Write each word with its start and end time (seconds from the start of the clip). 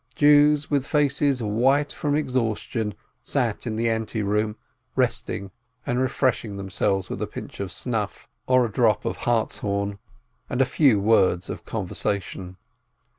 Jews 0.15 0.71
with 0.71 0.87
faces 0.87 1.43
white 1.43 1.93
from 1.93 2.15
exhaustion 2.15 2.95
sat 3.21 3.67
in 3.67 3.75
the 3.75 3.87
anteroom 3.87 4.55
resting 4.95 5.51
and 5.85 5.99
refreshing 5.99 6.57
themselves 6.57 7.07
with 7.07 7.21
a 7.21 7.27
pinch 7.27 7.59
of 7.59 7.71
snuff, 7.71 8.27
or 8.47 8.65
a 8.65 8.71
drop 8.71 9.05
of 9.05 9.17
hartshorn, 9.17 9.99
and 10.49 10.59
a 10.59 10.65
few 10.65 10.99
words 10.99 11.51
of 11.51 11.65
conversation. 11.67 12.57